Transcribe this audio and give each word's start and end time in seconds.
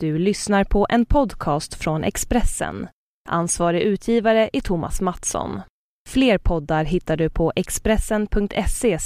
Du 0.00 0.18
lyssnar 0.18 0.64
på 0.64 0.86
en 0.90 1.06
podcast 1.06 1.74
från 1.74 2.04
Expressen. 2.04 2.88
Ansvarig 3.28 3.82
utgivare 3.82 4.50
är 4.52 4.60
Thomas 4.60 5.00
Mattsson. 5.00 5.60
Fler 6.08 6.38
poddar 6.38 6.84
hittar 6.84 7.16
du 7.16 7.30
på 7.30 7.52
expressen.se 7.56 8.98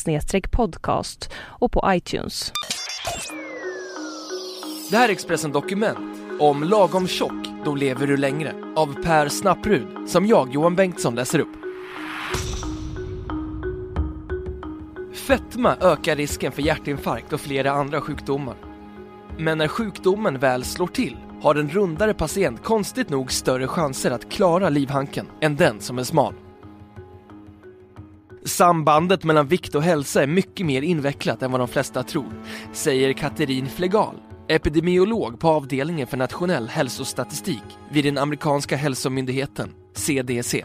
podcast 0.51 1.33
och 1.37 1.73
på 1.73 1.85
iTunes. 1.87 2.53
Det 4.91 4.97
här 4.97 5.09
är 5.09 5.13
Expressen 5.13 5.53
Dokument 5.53 5.99
om 6.41 6.65
Lagom 6.65 7.09
tjock, 7.09 7.49
då 7.65 7.75
lever 7.75 8.07
du 8.07 8.17
längre 8.17 8.55
av 8.77 9.03
Per 9.03 9.29
Snapprud 9.29 10.09
som 10.09 10.27
jag, 10.27 10.55
Johan 10.55 10.77
Bengtsson, 10.77 11.15
läser 11.15 11.39
upp. 11.39 11.57
Fetma 15.15 15.77
ökar 15.81 16.17
risken 16.17 16.53
för 16.53 16.63
hjärtinfarkt 16.63 17.33
och 17.33 17.41
flera 17.41 17.73
andra 17.73 18.01
sjukdomar. 18.01 18.70
Men 19.39 19.59
när 19.59 19.69
sjukdomen 19.69 20.39
väl 20.39 20.65
slår 20.65 20.87
till 20.87 21.17
har 21.43 21.55
en 21.55 21.69
rundare 21.69 22.15
patient 22.15 22.63
konstigt 22.63 23.11
nog 23.11 23.33
större 23.33 23.67
chanser 23.67 24.11
att 24.11 24.31
klara 24.31 24.69
livhanken 24.69 25.27
än 25.41 25.57
den 25.57 25.81
som 25.81 25.99
är 25.99 26.05
smal. 26.05 26.35
Sambandet 28.45 29.25
mellan 29.25 29.47
vikt 29.47 29.75
och 29.75 29.83
hälsa 29.83 30.23
är 30.23 30.27
mycket 30.27 30.67
mer 30.67 30.83
invecklat 30.83 31.43
än 31.43 31.51
vad 31.51 31.61
de 31.61 31.69
flesta 31.69 32.03
tror, 32.03 32.33
säger 32.73 33.13
Katerin 33.13 33.67
Flegal, 33.67 34.15
epidemiolog 34.49 35.41
på 35.41 35.49
avdelningen 35.49 36.07
för 36.07 36.17
nationell 36.17 36.69
hälsostatistik 36.69 37.63
vid 37.91 38.05
den 38.05 38.19
amerikanska 38.19 38.77
hälsomyndigheten 38.77 39.71
CDC. 39.95 40.65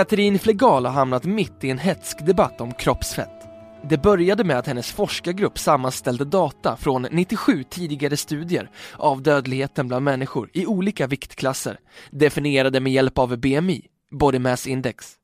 Katrin 0.00 0.38
Flegal 0.38 0.86
har 0.86 0.92
hamnat 0.92 1.24
mitt 1.24 1.64
i 1.64 1.70
en 1.70 1.78
hetsk 1.78 2.26
debatt 2.26 2.60
om 2.60 2.74
kroppsfett. 2.74 3.48
Det 3.88 4.02
började 4.02 4.44
med 4.44 4.58
att 4.58 4.66
hennes 4.66 4.92
forskargrupp 4.92 5.58
sammanställde 5.58 6.24
data 6.24 6.76
från 6.76 7.06
97 7.10 7.64
tidigare 7.64 8.16
studier 8.16 8.70
av 8.94 9.22
dödligheten 9.22 9.88
bland 9.88 10.04
människor 10.04 10.50
i 10.52 10.66
olika 10.66 11.06
viktklasser, 11.06 11.78
definierade 12.10 12.80
med 12.80 12.92
hjälp 12.92 13.18
av 13.18 13.36
BMI, 13.36 13.86
Body 14.10 14.38
Mass 14.38 14.66
Index. 14.66 15.14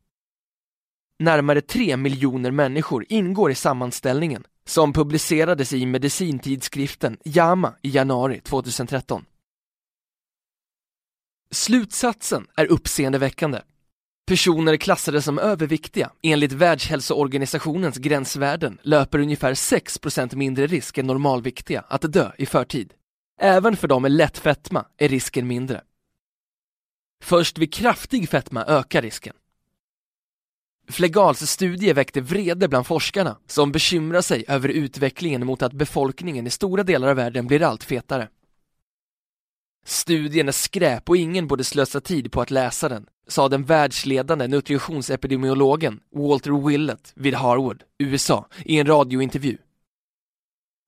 Närmare 1.18 1.60
3 1.60 1.96
miljoner 1.96 2.50
människor 2.50 3.06
ingår 3.08 3.50
i 3.50 3.54
sammanställningen 3.54 4.44
som 4.66 4.92
publicerades 4.92 5.72
i 5.72 5.86
medicintidskriften 5.86 7.16
JAMA 7.24 7.74
i 7.82 7.88
januari 7.88 8.40
2013. 8.40 9.24
Slutsatsen 11.50 12.46
är 12.56 12.66
uppseendeväckande. 12.66 13.60
Personer 14.26 14.76
klassade 14.76 15.22
som 15.22 15.38
överviktiga 15.38 16.10
enligt 16.22 16.52
Världshälsoorganisationens 16.52 17.96
gränsvärden 17.96 18.78
löper 18.82 19.18
ungefär 19.18 19.54
6% 19.54 20.36
mindre 20.36 20.66
risk 20.66 20.98
än 20.98 21.06
normalviktiga 21.06 21.84
att 21.88 22.12
dö 22.12 22.32
i 22.38 22.46
förtid. 22.46 22.92
Även 23.40 23.76
för 23.76 23.88
de 23.88 24.02
med 24.02 24.12
lätt 24.12 24.38
fetma 24.38 24.86
är 24.96 25.08
risken 25.08 25.46
mindre. 25.46 25.82
Först 27.22 27.58
vid 27.58 27.74
kraftig 27.74 28.28
fetma 28.28 28.64
ökar 28.64 29.02
risken. 29.02 29.34
Flegals 30.88 31.50
studie 31.50 31.92
väckte 31.92 32.20
vrede 32.20 32.68
bland 32.68 32.86
forskarna 32.86 33.36
som 33.46 33.72
bekymrar 33.72 34.20
sig 34.20 34.44
över 34.48 34.68
utvecklingen 34.68 35.46
mot 35.46 35.62
att 35.62 35.72
befolkningen 35.72 36.46
i 36.46 36.50
stora 36.50 36.82
delar 36.82 37.08
av 37.08 37.16
världen 37.16 37.46
blir 37.46 37.62
allt 37.62 37.84
fetare. 37.84 38.28
Studien 39.86 40.48
är 40.48 40.52
skräp 40.52 41.08
och 41.08 41.16
ingen 41.16 41.46
borde 41.46 41.64
slösa 41.64 42.00
tid 42.00 42.32
på 42.32 42.40
att 42.40 42.50
läsa 42.50 42.88
den, 42.88 43.06
sa 43.28 43.48
den 43.48 43.64
världsledande 43.64 44.46
nutritionsepidemiologen 44.48 46.00
Walter 46.14 46.66
Willett 46.68 47.12
vid 47.14 47.34
Harvard, 47.34 47.82
USA, 47.98 48.48
i 48.64 48.78
en 48.78 48.86
radiointervju. 48.86 49.56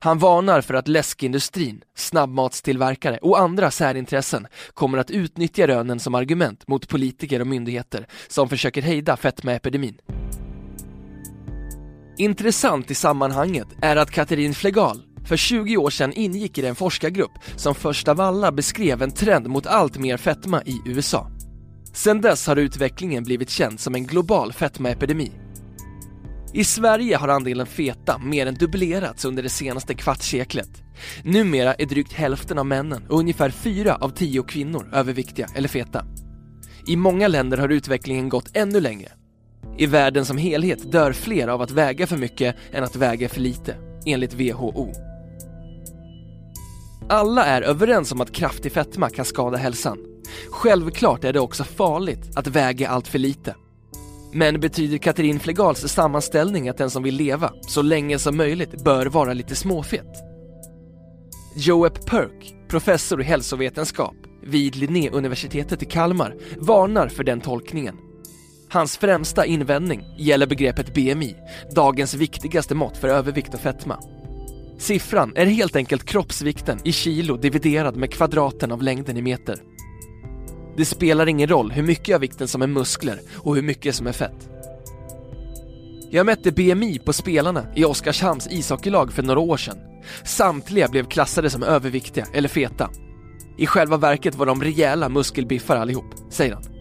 Han 0.01 0.19
varnar 0.19 0.61
för 0.61 0.75
att 0.75 0.89
läskindustrin, 0.89 1.83
snabbmatstillverkare 1.95 3.19
och 3.19 3.39
andra 3.39 3.71
särintressen 3.71 4.47
kommer 4.75 4.99
att 4.99 5.11
utnyttja 5.11 5.67
rönen 5.67 6.01
som 6.01 6.15
argument 6.15 6.69
mot 6.69 6.89
politiker 6.89 7.41
och 7.41 7.47
myndigheter 7.47 8.07
som 8.29 8.49
försöker 8.49 8.83
hejda 8.83 9.17
fetmaepidemin. 9.17 10.01
Intressant 12.19 12.91
i 12.91 12.95
sammanhanget 12.95 13.69
är 13.83 13.97
att 13.97 14.11
Katerin 14.11 14.55
Flegal, 14.55 15.03
för 15.29 15.37
20 15.37 15.77
år 15.77 15.91
sedan 15.91 16.13
ingick 16.13 16.59
i 16.59 16.63
den 16.63 16.75
forskargrupp 16.75 17.33
som 17.57 17.75
först 17.75 18.09
av 18.09 18.21
alla 18.21 18.53
beskrev 18.53 19.03
en 19.03 19.11
trend 19.11 19.47
mot 19.49 19.67
allt 19.67 19.99
mer 19.99 20.17
fetma 20.17 20.63
i 20.63 20.81
USA. 20.87 21.31
Sedan 21.93 22.21
dess 22.21 22.47
har 22.47 22.57
utvecklingen 22.57 23.25
blivit 23.25 23.51
känd 23.51 23.81
som 23.81 23.95
en 23.95 24.07
global 24.07 24.53
fetmaepidemi. 24.53 25.33
I 26.53 26.65
Sverige 26.65 27.17
har 27.17 27.29
andelen 27.29 27.67
feta 27.67 28.19
mer 28.19 28.47
än 28.47 28.55
dubblerats 28.55 29.25
under 29.25 29.43
det 29.43 29.49
senaste 29.49 29.95
kvartsseklet. 29.95 30.83
Numera 31.25 31.75
är 31.75 31.87
drygt 31.87 32.13
hälften 32.13 32.59
av 32.59 32.67
männen 32.67 33.07
och 33.09 33.19
ungefär 33.19 33.51
fyra 33.51 33.95
av 33.95 34.11
tio 34.11 34.43
kvinnor 34.43 34.91
överviktiga 34.93 35.49
eller 35.55 35.69
feta. 35.69 36.05
I 36.87 36.97
många 36.97 37.29
länder 37.29 37.59
har 37.59 37.69
utvecklingen 37.69 38.29
gått 38.29 38.57
ännu 38.57 38.81
längre. 38.81 39.09
I 39.79 39.87
världen 39.87 40.25
som 40.25 40.39
helhet 40.39 40.93
dör 40.93 41.13
fler 41.13 41.49
av 41.49 41.63
att 41.63 41.71
väga 41.71 42.07
för 42.07 42.17
mycket 42.17 42.57
än 42.73 42.85
att 42.85 42.97
väga 42.97 43.29
för 43.29 43.41
lite, 43.41 43.77
enligt 44.07 44.35
WHO. 44.35 45.08
Alla 47.11 47.45
är 47.45 47.63
överens 47.63 48.13
om 48.13 48.21
att 48.21 48.33
kraftig 48.33 48.73
fetma 48.73 49.11
kan 49.11 49.25
skada 49.25 49.57
hälsan. 49.57 49.99
Självklart 50.51 51.25
är 51.25 51.33
det 51.33 51.41
också 51.41 51.65
farligt 51.65 52.31
att 52.35 52.47
väga 52.47 52.89
allt 52.89 53.09
för 53.09 53.19
lite. 53.19 53.55
Men 54.33 54.61
betyder 54.61 54.99
Katrin 54.99 55.41
Flegals 55.41 55.89
sammanställning 55.89 56.69
att 56.69 56.79
den 56.79 56.91
som 56.91 57.03
vill 57.03 57.15
leva 57.15 57.53
så 57.61 57.83
länge 57.83 58.19
som 58.19 58.37
möjligt 58.37 58.85
bör 58.85 59.07
vara 59.07 59.33
lite 59.33 59.55
småfet? 59.55 60.07
Joep 61.57 62.07
Perk, 62.07 62.55
professor 62.69 63.21
i 63.21 63.25
hälsovetenskap 63.25 64.17
vid 64.43 64.77
Linnéuniversitetet 64.77 65.83
i 65.83 65.87
Kalmar, 65.87 66.37
varnar 66.57 67.09
för 67.09 67.25
den 67.25 67.41
tolkningen. 67.41 67.97
Hans 68.71 68.99
främsta 68.99 69.47
invändning 69.47 70.05
gäller 70.19 70.47
begreppet 70.47 70.95
BMI, 70.95 71.37
dagens 71.75 72.15
viktigaste 72.15 72.75
mått 72.75 72.97
för 72.97 73.09
övervikt 73.09 73.55
och 73.55 73.61
fetma. 73.61 73.99
Siffran 74.79 75.33
är 75.37 75.47
helt 75.47 75.77
enkelt 75.77 76.05
kroppsvikten 76.05 76.79
i 76.85 76.93
kilo 76.93 77.37
dividerad 77.37 77.97
med 77.97 78.13
kvadraten 78.13 78.73
av 78.73 78.83
längden 78.83 79.17
i 79.17 79.23
meter. 79.23 79.57
Det 80.77 80.85
spelar 80.85 81.27
ingen 81.27 81.49
roll 81.49 81.73
hur 81.73 81.83
mycket 81.83 82.15
av 82.15 82.21
vikten 82.21 82.49
som 82.49 82.63
är 82.63 82.67
muskler 82.67 83.21
och 83.37 83.55
hur 83.55 83.63
mycket 83.63 83.95
som 83.95 84.07
är 84.07 84.13
fett. 84.13 84.49
Jag 86.11 86.27
mätte 86.27 86.53
BMI 86.53 86.99
på 86.99 87.13
spelarna 87.13 87.67
i 87.77 87.85
Oskarshamns 87.85 88.49
ishockeylag 88.51 89.13
för 89.13 89.23
några 89.23 89.41
år 89.41 89.57
sedan. 89.57 89.79
Samtliga 90.25 90.89
blev 90.89 91.05
klassade 91.05 91.51
som 91.51 91.63
överviktiga 91.63 92.27
eller 92.33 92.49
feta. 92.49 92.91
I 93.59 93.67
själva 93.67 93.97
verket 93.97 94.35
var 94.35 94.47
de 94.47 94.63
rejäla 94.63 95.09
muskelbiffar 95.09 95.77
allihop, 95.77 96.15
säger 96.31 96.55
han. 96.55 96.78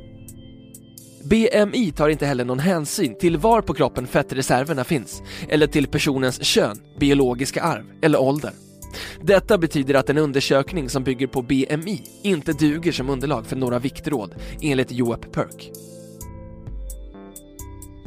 BMI 1.23 1.91
tar 1.91 2.09
inte 2.09 2.25
heller 2.25 2.45
någon 2.45 2.59
hänsyn 2.59 3.15
till 3.17 3.37
var 3.37 3.61
på 3.61 3.73
kroppen 3.73 4.07
fettreserverna 4.07 4.83
finns 4.83 5.21
eller 5.49 5.67
till 5.67 5.87
personens 5.87 6.43
kön, 6.43 6.77
biologiska 6.99 7.61
arv 7.61 7.85
eller 8.01 8.21
ålder. 8.21 8.51
Detta 9.21 9.57
betyder 9.57 9.93
att 9.93 10.09
en 10.09 10.17
undersökning 10.17 10.89
som 10.89 11.03
bygger 11.03 11.27
på 11.27 11.41
BMI 11.41 12.03
inte 12.23 12.53
duger 12.53 12.91
som 12.91 13.09
underlag 13.09 13.45
för 13.45 13.55
några 13.55 13.79
viktråd, 13.79 14.35
enligt 14.61 14.91
Joep 14.91 15.31
Perk. 15.31 15.71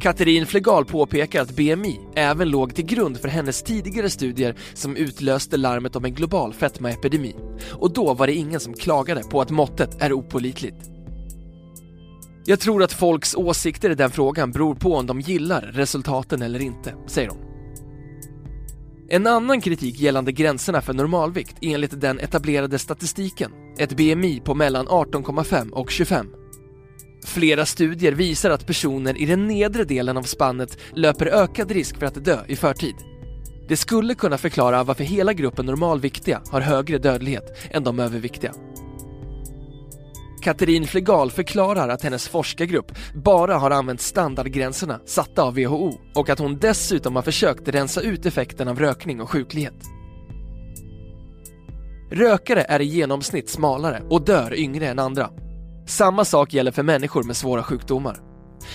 Katerin 0.01 0.45
Flegal 0.45 0.85
påpekar 0.85 1.41
att 1.41 1.55
BMI 1.55 1.99
även 2.15 2.49
låg 2.49 2.75
till 2.75 2.85
grund 2.85 3.17
för 3.17 3.27
hennes 3.27 3.63
tidigare 3.63 4.09
studier 4.09 4.55
som 4.73 4.95
utlöste 4.95 5.57
larmet 5.57 5.95
om 5.95 6.05
en 6.05 6.13
global 6.13 6.53
fetmaepidemi. 6.53 7.35
Och 7.71 7.93
då 7.93 8.13
var 8.13 8.27
det 8.27 8.33
ingen 8.33 8.59
som 8.59 8.73
klagade 8.73 9.23
på 9.23 9.41
att 9.41 9.49
måttet 9.49 10.01
är 10.01 10.13
opolitligt. 10.13 10.91
Jag 12.45 12.59
tror 12.59 12.83
att 12.83 12.93
folks 12.93 13.35
åsikter 13.35 13.89
i 13.89 13.95
den 13.95 14.11
frågan 14.11 14.51
beror 14.51 14.75
på 14.75 14.95
om 14.95 15.05
de 15.05 15.19
gillar 15.19 15.61
resultaten 15.61 16.41
eller 16.41 16.61
inte, 16.61 16.95
säger 17.07 17.29
hon. 17.29 17.37
En 19.09 19.27
annan 19.27 19.61
kritik 19.61 19.99
gällande 19.99 20.31
gränserna 20.31 20.81
för 20.81 20.93
normalvikt 20.93 21.55
enligt 21.61 22.01
den 22.01 22.19
etablerade 22.19 22.79
statistiken, 22.79 23.51
ett 23.77 23.97
BMI 23.97 24.41
på 24.45 24.55
mellan 24.55 24.87
18,5 24.87 25.69
och 25.69 25.91
25. 25.91 26.27
Flera 27.25 27.65
studier 27.65 28.11
visar 28.11 28.49
att 28.49 28.67
personer 28.67 29.21
i 29.21 29.25
den 29.25 29.47
nedre 29.47 29.83
delen 29.83 30.17
av 30.17 30.23
spannet 30.23 30.77
löper 30.93 31.25
ökad 31.25 31.71
risk 31.71 31.97
för 31.97 32.05
att 32.05 32.25
dö 32.25 32.39
i 32.47 32.55
förtid. 32.55 32.95
Det 33.67 33.77
skulle 33.77 34.15
kunna 34.15 34.37
förklara 34.37 34.83
varför 34.83 35.03
hela 35.03 35.33
gruppen 35.33 35.65
normalviktiga 35.65 36.41
har 36.49 36.61
högre 36.61 36.97
dödlighet 36.97 37.57
än 37.71 37.83
de 37.83 37.99
överviktiga. 37.99 38.53
Katrin 40.41 40.87
Flegal 40.87 41.31
förklarar 41.31 41.89
att 41.89 42.03
hennes 42.03 42.27
forskargrupp 42.27 42.91
bara 43.15 43.57
har 43.57 43.71
använt 43.71 44.01
standardgränserna 44.01 44.99
satta 45.05 45.43
av 45.43 45.55
WHO 45.55 45.93
och 46.15 46.29
att 46.29 46.39
hon 46.39 46.57
dessutom 46.59 47.15
har 47.15 47.23
försökt 47.23 47.67
rensa 47.67 48.01
ut 48.01 48.25
effekten 48.25 48.67
av 48.67 48.79
rökning 48.79 49.21
och 49.21 49.29
sjuklighet. 49.29 49.83
Rökare 52.11 52.61
är 52.61 52.79
i 52.79 52.85
genomsnitt 52.85 53.49
smalare 53.49 54.03
och 54.09 54.25
dör 54.25 54.59
yngre 54.59 54.87
än 54.87 54.99
andra. 54.99 55.29
Samma 55.87 56.25
sak 56.25 56.53
gäller 56.53 56.71
för 56.71 56.83
människor 56.83 57.23
med 57.23 57.37
svåra 57.37 57.63
sjukdomar. 57.63 58.19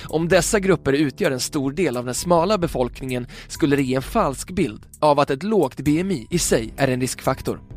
Om 0.08 0.28
dessa 0.28 0.60
grupper 0.60 0.92
utgör 0.92 1.30
en 1.30 1.40
stor 1.40 1.72
del 1.72 1.96
av 1.96 2.04
den 2.04 2.14
smala 2.14 2.58
befolkningen 2.58 3.26
skulle 3.48 3.76
det 3.76 3.82
ge 3.82 3.94
en 3.94 4.02
falsk 4.02 4.50
bild 4.50 4.86
av 5.00 5.20
att 5.20 5.30
ett 5.30 5.42
lågt 5.42 5.80
BMI 5.80 6.26
i 6.30 6.38
sig 6.38 6.74
är 6.76 6.88
en 6.88 7.00
riskfaktor. 7.00 7.75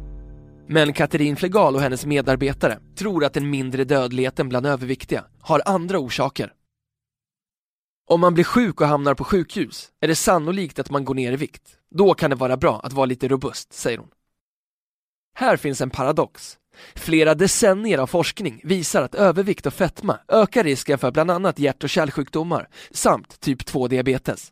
Men 0.72 0.94
Katrin 0.94 1.36
Flegal 1.36 1.76
och 1.76 1.82
hennes 1.82 2.06
medarbetare 2.06 2.80
tror 2.96 3.26
att 3.26 3.34
den 3.34 3.50
mindre 3.50 3.84
dödligheten 3.84 4.50
bland 4.50 4.66
överviktiga 4.66 5.26
har 5.42 5.62
andra 5.66 6.00
orsaker. 6.00 6.54
Om 8.10 8.22
man 8.22 8.34
blir 8.34 8.44
sjuk 8.44 8.82
och 8.82 8.88
hamnar 8.88 9.14
på 9.14 9.24
sjukhus 9.24 9.90
är 10.02 10.08
det 10.08 10.16
sannolikt 10.16 10.80
att 10.80 10.90
man 10.90 11.06
går 11.06 11.16
ner 11.16 11.32
i 11.32 11.36
vikt. 11.36 11.78
Då 11.96 12.14
kan 12.14 12.30
det 12.30 12.36
vara 12.36 12.58
bra 12.58 12.80
att 12.84 12.94
vara 12.94 13.06
lite 13.06 13.28
robust, 13.28 13.74
säger 13.74 13.98
hon. 13.98 14.10
Här 15.36 15.58
finns 15.58 15.82
en 15.82 15.90
paradox. 15.90 16.58
Flera 16.96 17.36
decennier 17.36 17.98
av 17.98 18.08
forskning 18.08 18.62
visar 18.64 19.04
att 19.04 19.16
övervikt 19.16 19.66
och 19.66 19.74
fetma 19.74 20.20
ökar 20.28 20.64
risken 20.64 20.98
för 20.98 21.12
bland 21.12 21.32
annat 21.32 21.60
hjärt 21.60 21.84
och 21.84 21.90
kärlsjukdomar 21.90 22.70
samt 22.92 23.40
typ 23.40 23.62
2-diabetes. 23.62 24.52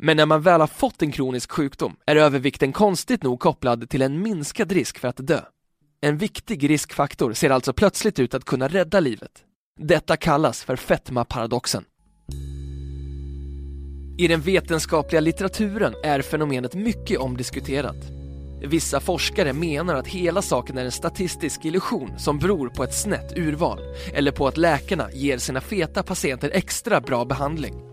Men 0.00 0.16
när 0.16 0.26
man 0.26 0.42
väl 0.42 0.60
har 0.60 0.66
fått 0.66 1.02
en 1.02 1.12
kronisk 1.12 1.52
sjukdom 1.52 1.96
är 2.06 2.16
övervikten 2.16 2.72
konstigt 2.72 3.22
nog 3.22 3.40
kopplad 3.40 3.90
till 3.90 4.02
en 4.02 4.22
minskad 4.22 4.72
risk 4.72 4.98
för 4.98 5.08
att 5.08 5.26
dö. 5.26 5.40
En 6.00 6.18
viktig 6.18 6.70
riskfaktor 6.70 7.32
ser 7.32 7.50
alltså 7.50 7.72
plötsligt 7.72 8.18
ut 8.18 8.34
att 8.34 8.44
kunna 8.44 8.68
rädda 8.68 9.00
livet. 9.00 9.30
Detta 9.80 10.16
kallas 10.16 10.64
för 10.64 10.76
fetmaparadoxen. 10.76 11.84
I 14.18 14.28
den 14.28 14.40
vetenskapliga 14.40 15.20
litteraturen 15.20 15.94
är 16.04 16.22
fenomenet 16.22 16.74
mycket 16.74 17.18
omdiskuterat. 17.18 18.18
Vissa 18.62 19.00
forskare 19.00 19.52
menar 19.52 19.94
att 19.94 20.06
hela 20.06 20.42
saken 20.42 20.78
är 20.78 20.84
en 20.84 20.92
statistisk 20.92 21.64
illusion 21.64 22.18
som 22.18 22.38
beror 22.38 22.68
på 22.68 22.84
ett 22.84 22.94
snett 22.94 23.38
urval 23.38 23.78
eller 24.14 24.32
på 24.32 24.46
att 24.48 24.56
läkarna 24.56 25.12
ger 25.12 25.38
sina 25.38 25.60
feta 25.60 26.02
patienter 26.02 26.50
extra 26.54 27.00
bra 27.00 27.24
behandling. 27.24 27.87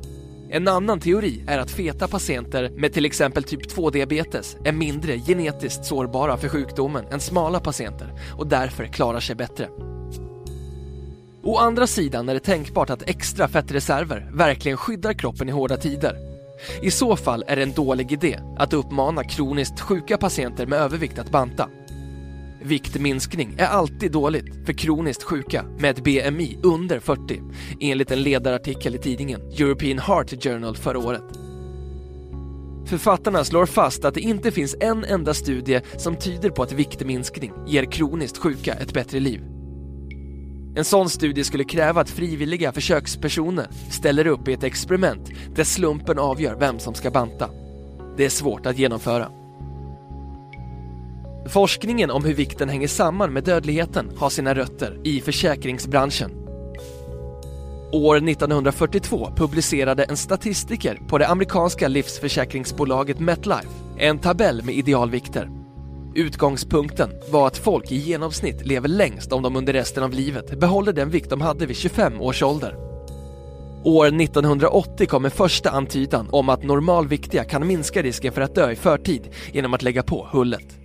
En 0.55 0.67
annan 0.67 0.99
teori 0.99 1.43
är 1.47 1.59
att 1.59 1.71
feta 1.71 2.07
patienter 2.07 2.69
med 2.69 2.93
till 2.93 3.05
exempel 3.05 3.43
typ 3.43 3.75
2-diabetes 3.75 4.57
är 4.65 4.71
mindre 4.71 5.19
genetiskt 5.19 5.85
sårbara 5.85 6.37
för 6.37 6.49
sjukdomen 6.49 7.05
än 7.11 7.19
smala 7.19 7.59
patienter 7.59 8.13
och 8.37 8.47
därför 8.47 8.85
klarar 8.85 9.19
sig 9.19 9.35
bättre. 9.35 9.69
Å 11.43 11.57
andra 11.57 11.87
sidan 11.87 12.29
är 12.29 12.33
det 12.33 12.39
tänkbart 12.39 12.89
att 12.89 13.09
extra 13.09 13.47
fettreserver 13.47 14.29
verkligen 14.33 14.77
skyddar 14.77 15.13
kroppen 15.13 15.49
i 15.49 15.51
hårda 15.51 15.77
tider. 15.77 16.17
I 16.81 16.91
så 16.91 17.15
fall 17.15 17.43
är 17.47 17.55
det 17.55 17.63
en 17.63 17.73
dålig 17.73 18.11
idé 18.11 18.39
att 18.57 18.73
uppmana 18.73 19.23
kroniskt 19.23 19.79
sjuka 19.79 20.17
patienter 20.17 20.65
med 20.65 20.79
övervikt 20.79 21.19
att 21.19 21.31
banta. 21.31 21.69
Viktminskning 22.65 23.55
är 23.57 23.65
alltid 23.65 24.11
dåligt 24.11 24.65
för 24.65 24.73
kroniskt 24.73 25.23
sjuka 25.23 25.65
med 25.79 25.89
ett 25.91 26.03
BMI 26.03 26.57
under 26.63 26.99
40 26.99 27.41
enligt 27.79 28.11
en 28.11 28.23
ledarartikel 28.23 28.95
i 28.95 28.97
tidningen 28.97 29.41
European 29.41 29.99
Heart 29.99 30.43
Journal 30.43 30.75
förra 30.75 30.99
året. 30.99 31.23
Författarna 32.85 33.43
slår 33.43 33.65
fast 33.65 34.05
att 34.05 34.13
det 34.13 34.19
inte 34.19 34.51
finns 34.51 34.75
en 34.79 35.03
enda 35.03 35.33
studie 35.33 35.81
som 35.97 36.15
tyder 36.15 36.49
på 36.49 36.63
att 36.63 36.71
viktminskning 36.71 37.51
ger 37.67 37.91
kroniskt 37.91 38.37
sjuka 38.37 38.73
ett 38.73 38.93
bättre 38.93 39.19
liv. 39.19 39.41
En 40.75 40.85
sån 40.85 41.09
studie 41.09 41.43
skulle 41.43 41.63
kräva 41.63 42.01
att 42.01 42.09
frivilliga 42.09 42.71
försökspersoner 42.71 43.67
ställer 43.91 44.27
upp 44.27 44.47
i 44.47 44.53
ett 44.53 44.63
experiment 44.63 45.31
där 45.55 45.63
slumpen 45.63 46.19
avgör 46.19 46.55
vem 46.55 46.79
som 46.79 46.93
ska 46.93 47.11
banta. 47.11 47.49
Det 48.17 48.25
är 48.25 48.29
svårt 48.29 48.65
att 48.65 48.77
genomföra. 48.77 49.44
Forskningen 51.49 52.11
om 52.11 52.25
hur 52.25 52.33
vikten 52.33 52.69
hänger 52.69 52.87
samman 52.87 53.33
med 53.33 53.43
dödligheten 53.43 54.11
har 54.17 54.29
sina 54.29 54.53
rötter 54.53 54.99
i 55.03 55.21
försäkringsbranschen. 55.21 56.31
År 57.91 58.29
1942 58.29 59.31
publicerade 59.35 60.03
en 60.03 60.17
statistiker 60.17 60.99
på 61.07 61.17
det 61.17 61.27
amerikanska 61.27 61.87
livsförsäkringsbolaget 61.87 63.19
MetLife 63.19 63.69
en 63.97 64.19
tabell 64.19 64.63
med 64.63 64.75
idealvikter. 64.75 65.49
Utgångspunkten 66.15 67.09
var 67.31 67.47
att 67.47 67.57
folk 67.57 67.91
i 67.91 67.95
genomsnitt 67.95 68.65
lever 68.65 68.89
längst 68.89 69.31
om 69.31 69.43
de 69.43 69.55
under 69.55 69.73
resten 69.73 70.03
av 70.03 70.11
livet 70.11 70.59
behåller 70.59 70.93
den 70.93 71.09
vikt 71.09 71.29
de 71.29 71.41
hade 71.41 71.65
vid 71.65 71.77
25 71.77 72.21
års 72.21 72.43
ålder. 72.43 72.75
År 73.83 74.21
1980 74.21 75.07
kom 75.07 75.25
en 75.25 75.31
första 75.31 75.69
antydan 75.69 76.29
om 76.31 76.49
att 76.49 76.63
normalviktiga 76.63 77.43
kan 77.43 77.67
minska 77.67 78.01
risken 78.01 78.33
för 78.33 78.41
att 78.41 78.55
dö 78.55 78.71
i 78.71 78.75
förtid 78.75 79.29
genom 79.51 79.73
att 79.73 79.83
lägga 79.83 80.03
på 80.03 80.27
hullet. 80.31 80.84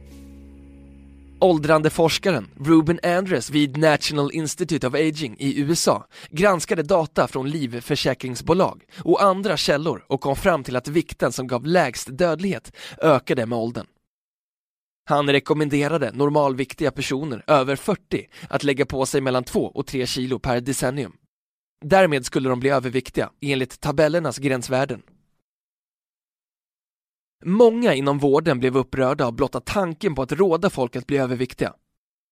Åldrande 1.42 1.90
forskaren 1.90 2.50
Ruben 2.60 3.00
Andres 3.02 3.50
vid 3.50 3.76
National 3.76 4.32
Institute 4.32 4.86
of 4.86 4.94
Aging 4.94 5.36
i 5.38 5.60
USA 5.60 6.06
granskade 6.30 6.82
data 6.82 7.28
från 7.28 7.50
livförsäkringsbolag 7.50 8.82
och 9.04 9.22
andra 9.22 9.56
källor 9.56 10.04
och 10.06 10.20
kom 10.20 10.36
fram 10.36 10.64
till 10.64 10.76
att 10.76 10.88
vikten 10.88 11.32
som 11.32 11.46
gav 11.46 11.66
lägst 11.66 12.18
dödlighet 12.18 12.72
ökade 13.02 13.46
med 13.46 13.58
åldern. 13.58 13.86
Han 15.08 15.30
rekommenderade 15.30 16.12
normalviktiga 16.12 16.90
personer 16.90 17.44
över 17.46 17.76
40 17.76 18.26
att 18.48 18.64
lägga 18.64 18.86
på 18.86 19.06
sig 19.06 19.20
mellan 19.20 19.44
2 19.44 19.64
och 19.66 19.86
3 19.86 20.06
kilo 20.06 20.38
per 20.38 20.60
decennium. 20.60 21.12
Därmed 21.84 22.26
skulle 22.26 22.48
de 22.48 22.60
bli 22.60 22.70
överviktiga 22.70 23.30
enligt 23.40 23.80
tabellernas 23.80 24.38
gränsvärden. 24.38 25.02
Många 27.44 27.94
inom 27.94 28.18
vården 28.18 28.58
blev 28.58 28.76
upprörda 28.76 29.26
av 29.26 29.32
blotta 29.32 29.60
tanken 29.60 30.14
på 30.14 30.22
att 30.22 30.32
råda 30.32 30.70
folk 30.70 30.96
att 30.96 31.06
bli 31.06 31.16
överviktiga. 31.16 31.72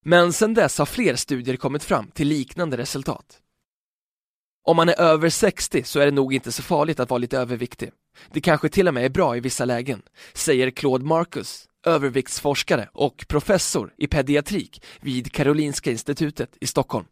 Men 0.05 0.33
sedan 0.33 0.55
dess 0.55 0.79
har 0.79 0.87
fler 0.87 1.17
studier 1.17 1.57
kommit 1.57 1.85
fram 1.85 2.07
till 2.07 2.29
liknande 2.29 2.77
resultat. 2.77 3.39
Om 4.65 4.77
man 4.77 4.89
är 4.89 5.01
över 5.01 5.29
60 5.31 5.83
så 5.83 6.01
är 6.01 6.05
det 6.05 6.13
nog 6.13 6.35
inte 6.35 6.53
så 6.53 6.63
farligt 6.63 7.01
att 7.01 7.11
vara 7.11 7.19
lite 7.19 7.39
överviktig. 7.39 7.91
Det 8.33 8.41
kanske 8.41 8.69
till 8.69 8.89
och 8.89 8.95
med 8.95 9.05
är 9.05 9.09
bra 9.09 9.37
i 9.37 9.41
vissa 9.41 9.65
lägen, 9.65 10.03
säger 10.33 10.71
Claude 10.71 11.05
Marcus, 11.05 11.69
överviktsforskare 11.87 12.89
och 12.93 13.25
professor 13.29 13.95
i 13.97 14.07
pediatrik 14.07 14.85
vid 15.01 15.33
Karolinska 15.33 15.91
institutet 15.91 16.57
i 16.61 16.67
Stockholm. 16.67 17.07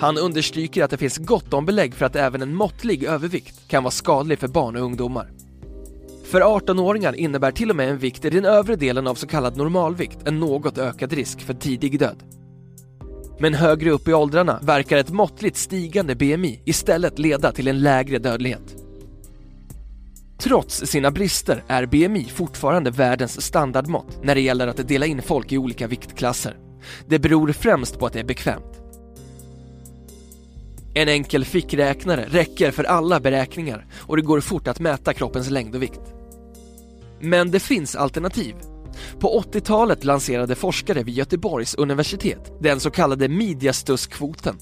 Han 0.00 0.18
understryker 0.18 0.84
att 0.84 0.90
det 0.90 0.98
finns 0.98 1.18
gott 1.18 1.54
om 1.54 1.66
belägg 1.66 1.94
för 1.94 2.06
att 2.06 2.16
även 2.16 2.42
en 2.42 2.54
måttlig 2.54 3.04
övervikt 3.04 3.68
kan 3.68 3.82
vara 3.82 3.90
skadlig 3.90 4.38
för 4.38 4.48
barn 4.48 4.76
och 4.76 4.82
ungdomar. 4.82 5.43
För 6.34 6.40
18-åringar 6.40 7.14
innebär 7.14 7.50
till 7.50 7.70
och 7.70 7.76
med 7.76 7.88
en 7.88 7.98
vikt 7.98 8.24
i 8.24 8.30
den 8.30 8.44
övre 8.44 8.76
delen 8.76 9.06
av 9.06 9.14
så 9.14 9.26
kallad 9.26 9.56
normalvikt 9.56 10.18
en 10.26 10.40
något 10.40 10.78
ökad 10.78 11.12
risk 11.12 11.40
för 11.40 11.54
tidig 11.54 11.98
död. 11.98 12.22
Men 13.38 13.54
högre 13.54 13.90
upp 13.90 14.08
i 14.08 14.14
åldrarna 14.14 14.58
verkar 14.62 14.96
ett 14.96 15.10
måttligt 15.10 15.56
stigande 15.56 16.14
BMI 16.14 16.60
istället 16.64 17.18
leda 17.18 17.52
till 17.52 17.68
en 17.68 17.80
lägre 17.80 18.18
dödlighet. 18.18 18.76
Trots 20.38 20.86
sina 20.86 21.10
brister 21.10 21.64
är 21.68 21.86
BMI 21.86 22.24
fortfarande 22.24 22.90
världens 22.90 23.42
standardmått 23.42 24.18
när 24.22 24.34
det 24.34 24.40
gäller 24.40 24.66
att 24.66 24.88
dela 24.88 25.06
in 25.06 25.22
folk 25.22 25.52
i 25.52 25.58
olika 25.58 25.86
viktklasser. 25.86 26.56
Det 27.08 27.18
beror 27.18 27.52
främst 27.52 27.98
på 27.98 28.06
att 28.06 28.12
det 28.12 28.20
är 28.20 28.24
bekvämt. 28.24 28.80
En 30.94 31.08
enkel 31.08 31.44
fickräknare 31.44 32.26
räcker 32.28 32.70
för 32.70 32.84
alla 32.84 33.20
beräkningar 33.20 33.86
och 33.94 34.16
det 34.16 34.22
går 34.22 34.40
fort 34.40 34.68
att 34.68 34.80
mäta 34.80 35.12
kroppens 35.12 35.50
längd 35.50 35.74
och 35.74 35.82
vikt. 35.82 36.13
Men 37.20 37.50
det 37.50 37.60
finns 37.60 37.96
alternativ. 37.96 38.54
På 39.20 39.42
80-talet 39.52 40.04
lanserade 40.04 40.54
forskare 40.54 41.02
vid 41.02 41.14
Göteborgs 41.14 41.74
universitet 41.74 42.52
den 42.60 42.80
så 42.80 42.90
kallade 42.90 43.28
midjastusskvoten. 43.28 44.56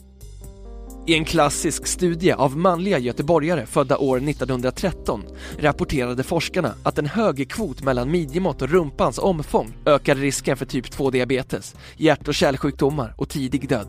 I 1.07 1.15
en 1.15 1.25
klassisk 1.25 1.87
studie 1.87 2.33
av 2.33 2.57
manliga 2.57 2.99
göteborgare 2.99 3.67
födda 3.67 3.99
år 3.99 4.17
1913 4.17 5.25
rapporterade 5.59 6.23
forskarna 6.23 6.75
att 6.83 6.99
en 6.99 7.07
hög 7.07 7.51
kvot 7.51 7.83
mellan 7.83 8.11
midjemått 8.11 8.63
och 8.63 8.69
rumpans 8.69 9.19
omfång 9.19 9.73
ökade 9.87 10.21
risken 10.21 10.57
för 10.57 10.67
typ 10.67 10.87
2-diabetes, 10.87 11.77
hjärt 11.97 12.29
och 12.29 12.35
kärlsjukdomar 12.35 13.15
och 13.19 13.29
tidig 13.29 13.69
död. 13.69 13.87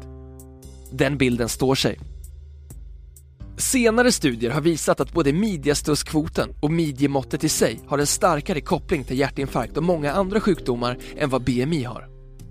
Den 0.92 1.18
bilden 1.18 1.50
står 1.50 1.76
sig. 1.76 2.00
Senare 3.58 4.12
studier 4.12 4.52
har 4.52 4.62
visat 4.62 5.00
att 5.00 5.14
både 5.14 5.34
midjestusskvoten 5.34 6.50
och 6.62 6.72
midjemåttet 6.72 7.44
i 7.44 7.50
sig 7.50 7.80
har 7.88 7.98
en 7.98 8.08
starkare 8.08 8.62
koppling 8.62 9.04
till 9.04 9.20
hjärtinfarkt 9.20 9.78
och 9.78 9.84
många 9.84 10.12
andra 10.12 10.40
sjukdomar 10.40 10.98
än 11.18 11.30
vad 11.30 11.44
BMI 11.44 11.84
har. 11.84 12.08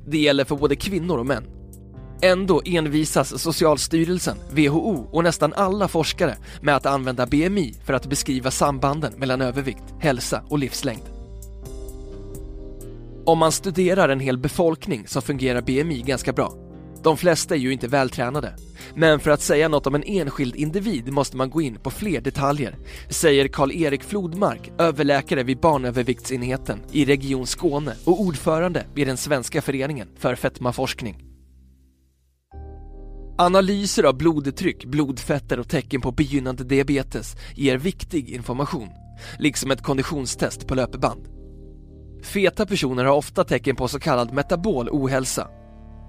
Det 0.06 0.18
gäller 0.18 0.44
för 0.44 0.56
både 0.56 0.76
kvinnor 0.76 1.18
och 1.18 1.26
män. 1.26 1.44
Ändå 2.22 2.62
envisas 2.64 3.42
Socialstyrelsen, 3.42 4.36
WHO 4.50 5.08
och 5.12 5.24
nästan 5.24 5.52
alla 5.52 5.88
forskare 5.88 6.36
med 6.60 6.76
att 6.76 6.86
använda 6.86 7.26
BMI 7.26 7.74
för 7.84 7.92
att 7.92 8.06
beskriva 8.06 8.50
sambanden 8.50 9.12
mellan 9.16 9.40
övervikt, 9.40 9.84
hälsa 10.00 10.42
och 10.48 10.58
livslängd. 10.58 11.02
Om 13.26 13.38
man 13.38 13.52
studerar 13.52 14.08
en 14.08 14.20
hel 14.20 14.38
befolkning 14.38 15.04
så 15.06 15.20
fungerar 15.20 15.60
BMI 15.60 16.02
ganska 16.02 16.32
bra. 16.32 16.61
De 17.02 17.16
flesta 17.16 17.54
är 17.54 17.58
ju 17.58 17.72
inte 17.72 17.88
vältränade. 17.88 18.54
Men 18.94 19.20
för 19.20 19.30
att 19.30 19.40
säga 19.40 19.68
något 19.68 19.86
om 19.86 19.94
en 19.94 20.02
enskild 20.02 20.56
individ 20.56 21.12
måste 21.12 21.36
man 21.36 21.50
gå 21.50 21.62
in 21.62 21.78
på 21.78 21.90
fler 21.90 22.20
detaljer, 22.20 22.76
säger 23.08 23.48
Karl-Erik 23.48 24.02
Flodmark, 24.02 24.72
överläkare 24.78 25.42
vid 25.42 25.60
barnöverviktsenheten 25.60 26.78
i 26.92 27.04
Region 27.04 27.46
Skåne 27.46 27.94
och 28.04 28.20
ordförande 28.20 28.86
vid 28.94 29.06
den 29.06 29.16
svenska 29.16 29.62
föreningen 29.62 30.08
för 30.18 30.34
fetmaforskning. 30.34 31.28
Analyser 33.38 34.04
av 34.04 34.16
blodtryck, 34.16 34.84
blodfetter 34.84 35.60
och 35.60 35.68
tecken 35.68 36.00
på 36.00 36.12
begynnande 36.12 36.64
diabetes 36.64 37.36
ger 37.56 37.78
viktig 37.78 38.30
information, 38.30 38.88
liksom 39.38 39.70
ett 39.70 39.82
konditionstest 39.82 40.66
på 40.66 40.74
löpeband. 40.74 41.28
Feta 42.22 42.66
personer 42.66 43.04
har 43.04 43.16
ofta 43.16 43.44
tecken 43.44 43.76
på 43.76 43.88
så 43.88 43.98
kallad 43.98 44.32
metabol 44.32 44.88
ohälsa. 44.88 45.48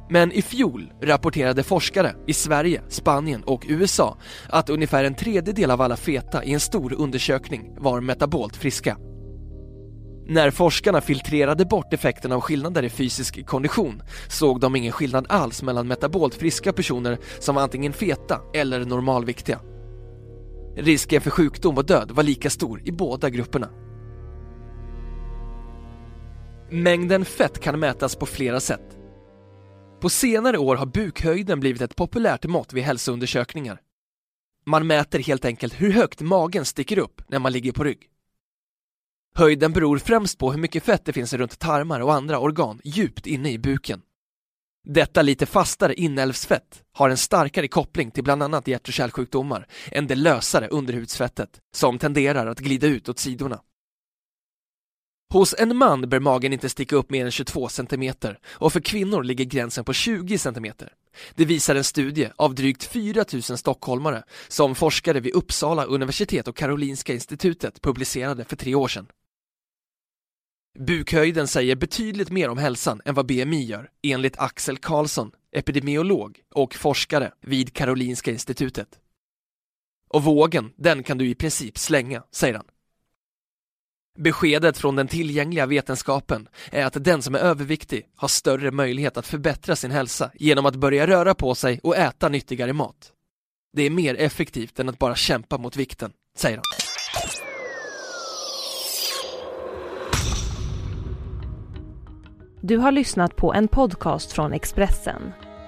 Men 0.10 0.32
i 0.32 0.42
fjol 0.42 0.94
rapporterade 1.02 1.64
forskare 1.64 2.16
i 2.28 2.34
Sverige, 2.34 2.82
Spanien 2.90 3.44
och 3.44 3.66
USA 3.68 4.18
att 4.50 4.70
ungefär 4.70 5.04
en 5.04 5.16
tredjedel 5.16 5.72
av 5.72 5.82
alla 5.82 5.96
feta 5.96 6.44
i 6.44 6.54
en 6.54 6.60
stor 6.60 6.94
undersökning 6.94 7.76
var 7.78 8.02
metabolt 8.02 8.56
friska. 8.56 8.98
När 10.28 10.52
forskarna 10.52 11.02
filtrerade 11.02 11.66
bort 11.66 11.94
effekterna 11.94 12.36
av 12.36 12.42
skillnader 12.42 12.84
i 12.84 12.90
fysisk 12.90 13.46
kondition 13.46 14.02
såg 14.28 14.60
de 14.60 14.76
ingen 14.76 14.92
skillnad 14.92 15.26
alls 15.30 15.64
mellan 15.64 15.88
metabolt 15.88 16.36
friska 16.36 16.74
personer 16.74 17.18
som 17.40 17.56
var 17.56 17.62
antingen 17.62 17.94
feta 17.94 18.42
eller 18.54 18.86
normalviktiga. 18.86 19.60
Risken 20.78 21.22
för 21.22 21.30
sjukdom 21.30 21.78
och 21.78 21.86
död 21.86 22.12
var 22.12 22.24
lika 22.24 22.50
stor 22.50 22.82
i 22.86 22.92
båda 22.92 23.30
grupperna. 23.30 23.70
Mängden 26.70 27.26
fett 27.26 27.60
kan 27.60 27.80
mätas 27.80 28.16
på 28.16 28.26
flera 28.26 28.60
sätt. 28.60 28.98
På 30.04 30.10
senare 30.10 30.58
år 30.58 30.76
har 30.76 30.86
bukhöjden 30.86 31.60
blivit 31.60 31.82
ett 31.82 31.96
populärt 31.96 32.46
mått 32.46 32.74
vid 32.74 32.84
hälsoundersökningar. 32.84 33.82
Man 34.66 34.88
mäter 34.88 35.20
helt 35.20 35.46
enkelt 35.46 35.82
hur 35.82 35.92
högt 35.92 36.22
magen 36.22 36.66
sticker 36.66 36.98
upp 36.98 37.22
när 37.28 37.40
man 37.40 37.52
ligger 37.52 37.72
på 37.72 37.84
rygg. 37.84 38.10
Höjden 39.36 39.74
beror 39.74 39.98
främst 39.98 40.38
på 40.38 40.52
hur 40.52 40.60
mycket 40.60 40.84
fett 40.84 41.06
det 41.06 41.14
finns 41.14 41.34
runt 41.34 41.60
tarmar 41.60 42.00
och 42.00 42.14
andra 42.14 42.40
organ 42.40 42.82
djupt 42.84 43.28
inne 43.28 43.52
i 43.52 43.60
buken. 43.60 44.02
Detta 44.88 45.22
lite 45.22 45.46
fastare 45.46 45.94
inälvsfett 45.94 46.84
har 46.94 47.10
en 47.10 47.18
starkare 47.18 47.68
koppling 47.68 48.12
till 48.12 48.24
bland 48.24 48.44
annat 48.44 48.68
hjärt 48.68 48.88
och 48.88 48.94
kärlsjukdomar 48.94 49.68
än 49.92 50.08
det 50.08 50.16
lösare 50.16 50.68
underhudsfettet 50.68 51.60
som 51.76 52.00
tenderar 52.00 52.48
att 52.48 52.60
glida 52.60 52.88
ut 52.88 53.10
åt 53.10 53.20
sidorna. 53.20 53.62
Hos 55.30 55.56
en 55.58 55.78
man 55.78 56.10
bör 56.10 56.20
magen 56.20 56.54
inte 56.54 56.70
sticka 56.70 56.96
upp 56.96 57.10
mer 57.10 57.26
än 57.26 57.32
22 57.32 57.70
cm 57.70 58.14
och 58.48 58.74
för 58.74 58.80
kvinnor 58.80 59.24
ligger 59.24 59.46
gränsen 59.46 59.86
på 59.86 59.94
20 59.94 60.38
cm. 60.38 60.74
Det 61.36 61.46
visar 61.46 61.76
en 61.76 61.84
studie 61.84 62.30
av 62.36 62.56
drygt 62.56 62.84
4 62.84 63.26
000 63.34 63.42
stockholmare 63.42 64.24
som 64.48 64.76
forskare 64.76 65.20
vid 65.20 65.34
Uppsala 65.34 65.84
universitet 65.84 66.48
och 66.48 66.56
Karolinska 66.56 67.14
institutet 67.14 67.82
publicerade 67.82 68.46
för 68.46 68.56
tre 68.56 68.76
år 68.76 68.88
sedan. 68.88 69.08
Bukhöjden 70.80 71.48
säger 71.48 71.76
betydligt 71.76 72.32
mer 72.32 72.50
om 72.50 72.58
hälsan 72.58 73.02
än 73.06 73.16
vad 73.16 73.26
BMI 73.26 73.64
gör, 73.64 73.90
enligt 74.04 74.40
Axel 74.40 74.78
Karlsson, 74.78 75.32
epidemiolog 75.52 76.40
och 76.54 76.76
forskare 76.76 77.32
vid 77.42 77.74
Karolinska 77.74 78.32
institutet. 78.32 79.00
Och 80.10 80.24
vågen, 80.24 80.74
den 80.76 81.04
kan 81.04 81.18
du 81.18 81.30
i 81.30 81.36
princip 81.36 81.78
slänga, 81.78 82.24
säger 82.32 82.54
han. 82.54 82.66
Beskedet 84.20 84.78
från 84.78 84.96
den 84.96 85.08
tillgängliga 85.08 85.66
vetenskapen 85.66 86.48
är 86.72 86.86
att 86.86 87.04
den 87.04 87.22
som 87.22 87.36
är 87.36 87.40
överviktig 87.40 88.06
har 88.16 88.28
större 88.28 88.72
möjlighet 88.72 89.18
att 89.18 89.28
förbättra 89.28 89.76
sin 89.76 89.92
hälsa 89.92 90.32
genom 90.36 90.66
att 90.66 90.76
börja 90.76 91.08
röra 91.08 91.36
på 91.36 91.56
sig 91.56 91.80
och 91.84 91.98
äta 91.98 92.30
nyttigare 92.30 92.74
mat. 92.74 93.12
Det 93.74 93.84
är 93.84 93.90
mer 93.90 94.16
effektivt 94.16 94.80
än 94.80 94.90
att 94.90 95.00
bara 95.00 95.16
kämpa 95.16 95.58
mot 95.58 95.76
vikten, 95.76 96.12
säger 96.38 96.58
han. 96.58 96.64
Du 102.62 102.78
har 102.78 102.92
lyssnat 102.92 103.36
på 103.36 103.54
en 103.54 103.68
podcast 103.68 104.32
från 104.32 104.54
Expressen. 104.54 105.22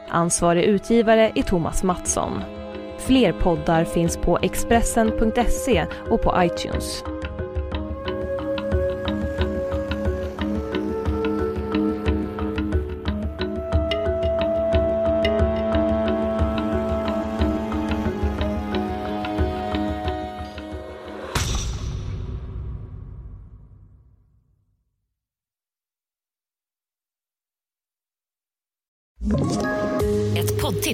Ansvarig 0.09 0.63
utgivare 0.63 1.31
är 1.35 1.43
Thomas 1.43 1.83
Mattsson. 1.83 2.41
Fler 2.99 3.33
poddar 3.33 3.85
finns 3.85 4.17
på 4.17 4.39
Expressen.se 4.41 5.85
och 6.09 6.21
på 6.21 6.43
iTunes. 6.43 7.14